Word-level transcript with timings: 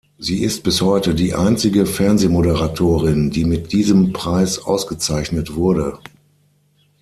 Sie 0.17 0.41
ist 0.43 0.63
bis 0.63 0.81
heute 0.81 1.13
die 1.13 1.35
einzige 1.35 1.85
Fernsehmoderatorin, 1.85 3.29
die 3.29 3.45
mit 3.45 3.71
diesem 3.71 4.13
Preis 4.13 4.57
ausgezeichnet 4.57 5.53
wurde. 5.53 5.99